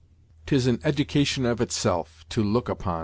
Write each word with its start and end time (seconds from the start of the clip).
'tis 0.47 0.65
an 0.65 0.79
edication 0.83 1.45
of 1.45 1.61
itself, 1.61 2.25
to 2.27 2.41
look 2.43 2.67
upon!" 2.67 2.99